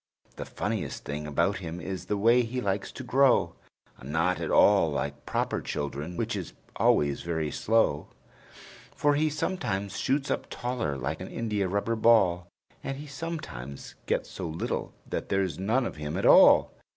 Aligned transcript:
The 0.35 0.45
funniest 0.45 1.03
thing 1.03 1.27
about 1.27 1.59
him 1.59 1.79
is 1.79 2.05
the 2.05 2.17
way 2.17 2.41
he 2.41 2.59
likes 2.59 2.91
to 2.91 3.03
grow 3.03 3.53
Not 4.03 4.39
at 4.41 4.49
all 4.49 4.89
like 4.91 5.27
proper 5.27 5.61
children, 5.61 6.17
which 6.17 6.35
is 6.35 6.53
always 6.75 7.21
very 7.21 7.51
slow; 7.51 8.07
For 8.95 9.13
he 9.13 9.29
sometimes 9.29 9.97
shoots 9.99 10.31
up 10.31 10.49
taller 10.49 10.97
like 10.97 11.21
an 11.21 11.27
india 11.27 11.67
rubber 11.67 11.95
ball, 11.95 12.47
And 12.83 12.97
he 12.97 13.05
sometimes 13.05 13.93
gets 14.07 14.31
so 14.31 14.47
little 14.47 14.91
that 15.07 15.29
there's 15.29 15.59
none 15.59 15.85
of 15.85 15.97
him 15.97 16.17
at 16.17 16.25
all. 16.25 16.71